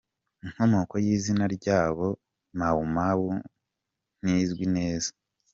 [0.45, 2.07] Inkomoko y’izina ryabo,
[2.59, 3.25] Mau Mau,
[4.21, 5.09] ntizwi neza.